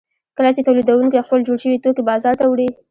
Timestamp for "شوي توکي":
1.63-2.01